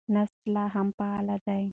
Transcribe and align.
نسج 0.13 0.35
لا 0.53 0.65
هم 0.75 0.91
فعال 0.99 1.27
دی. 1.47 1.61